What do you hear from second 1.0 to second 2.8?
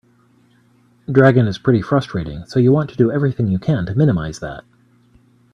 Dragon is pretty frustrating, so you